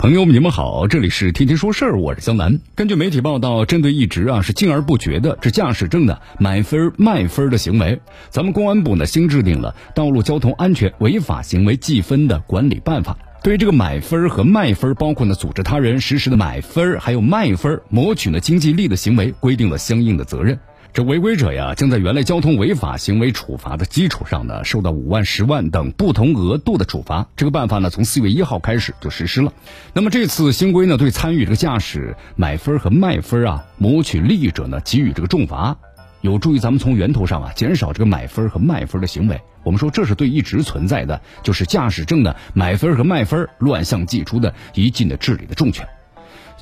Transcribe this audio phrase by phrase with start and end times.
[0.00, 2.58] 朋友们，你们好，这里是天天说事儿，我是江南。
[2.74, 8.00] 根据媒体报道，针对一直啊是禁而不绝的这驾驶证的买分卖分的行为，
[8.30, 20.58] 咱们公安部呢新制定了《道路交通安全违法行为记分的管理办法》，对于这个买分和卖分，包括呢组织他人实施的买分还有卖分谋取呢经济利的行为，规定了相应的责任。
[20.92, 27.28] 这违规者呀，将在原来交通违法行为处罚的基础上呢，受到五万、十万等不同额度的处罚。
[27.36, 29.52] 这个办法呢，从四月一号开始就实施了。
[29.92, 35.76] 那么这次新规呢，对参与这个驾驶买分和卖分啊，谋取利益者呢，给予这个重罚，
[36.22, 39.40] 有助于咱们从源头上啊，减少这个买分和卖分的行为。
[39.62, 45.86] 我们说，这是对一直存在的就是驾驶证的买分和卖分乱象既出的一劲的治理的重拳。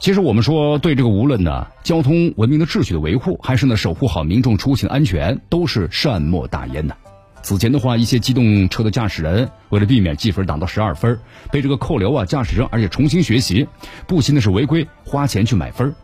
[0.01, 6.97] 其实我们说，对这个无论呢交通文明的秩序的维护，还是呢守护好民众出行安全，都是善莫大焉的。
[7.43, 11.19] 此前的话，一些机动车的驾驶人为了避免记分达到十二分，
[11.51, 13.67] 被这个扣留啊驾驶证，而且重新学习，
[14.07, 15.95] 不惜呢是违规花钱去买分。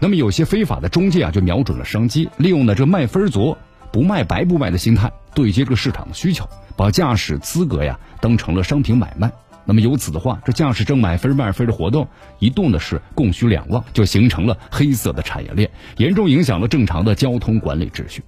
[0.00, 3.56] 那么有些非法的中介啊，就瞄准了商机，利用呢这卖分族
[3.92, 9.30] 不卖白不卖的心态，对接这个市场的需求，把驾驶资格呀当成了商品买卖。
[9.66, 12.06] 那么由此的话，这驾驶证买分卖分的活动
[12.38, 18.22] 一度呢是供需两旺，就形成了黑色的产业链，严重影响了正常的交通管理秩序。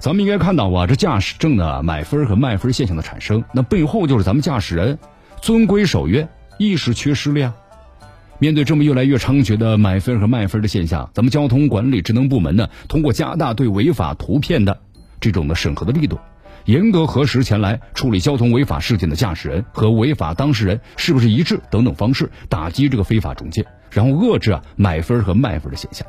[0.00, 4.98] 咱们应该看到啊，这驾驶证的买分和卖分现象的产生，那背后就是咱们驾驶人
[5.40, 7.54] 遵规守约意识缺失了呀。
[8.40, 14.80] 面对这么越来越猖獗的买分和卖分的现象，咱们交通管理职能部门呢，通过加大对违法图片的
[15.20, 16.18] 这种的审核的力度。
[16.64, 26.06] 严格核实前来处理交通违法事件的驾驶人和违法当事人是不是一致等等方式，打击这个非法中介，然后遏制啊买分和卖分的现象。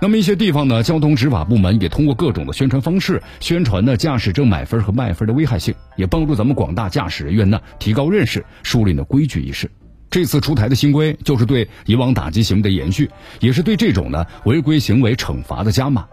[0.00, 9.70] 那么一些地方呢，交通执法部门也通过各种的宣传方式，宣传呢驾驶证买分和卖分的危害性，也帮助咱们广大驾驶人员呢提高认识，树立了规矩意识。
[10.08, 16.06] 这次出台的新规，就是对以往打击行为的延续，也是对这种呢违规行为惩罚的加码。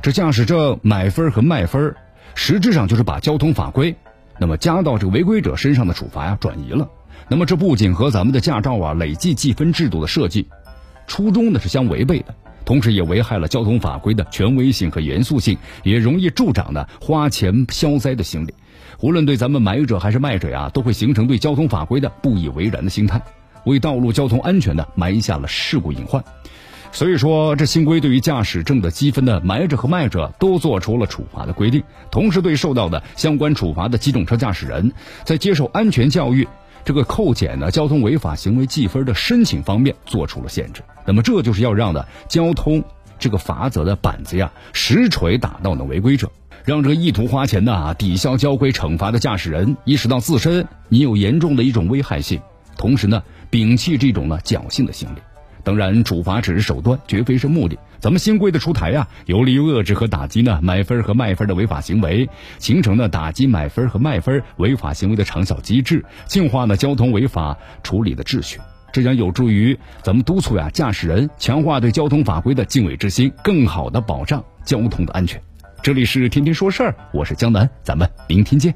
[0.00, 1.94] 这驾驶证买分和卖分。
[2.34, 3.96] 实质上就是把交通法规，
[4.38, 6.88] 那么加到这个违规者身上的处罚呀转移了。
[7.28, 10.46] 那么这不仅和咱们的驾照啊累计记分制度的设计
[11.06, 12.34] 初衷呢是相违背的，
[12.64, 18.54] 同时也危害了交通法规的权威性和严肃性，也容易助长呢花钱消灾的心理。
[19.00, 23.22] 无论对咱们买者还是卖者呀，都会形成对交通法规的不以为然的心态，
[23.64, 26.22] 为道路交通安全呢埋下了事故隐患。
[26.94, 31.82] 所以说，这新规对于驾驶证的积分的买者和卖者都做出了处罚的规定，
[32.12, 34.92] 同时对受到的相关处罚的机动车驾驶人，
[35.24, 36.46] 在接受安全教育、
[36.84, 40.82] 这个扣减呢交通违法行为记分的申请方面做出了限制。
[41.04, 42.84] 那么，这就是要让的交通
[43.18, 46.30] 这个罚则的板子呀，实锤打到呢违规者，
[46.64, 52.40] 让这个意图花钱的啊抵消交规惩罚的驾驶人意识到自身你有严重的一种危害性，
[52.78, 55.33] 同时呢，摒弃这种呢侥幸的心理。
[55.64, 57.78] 当然，处罚只是手段，绝非是目的。
[57.98, 68.60] 咱们新规的出台呀，有利于遏制和打击呢买分和卖分的违法行为，形成呢打击买分和卖分违法行为的长效机制，净化呢交通违法处理的秩序。
[68.92, 75.40] 这将有助于咱们督促呀驾驶人强化对交通法规的敬畏之心，更好的保障交通的安全。
[75.82, 78.74] 这里是天天说事儿，我是江南，咱们明天见。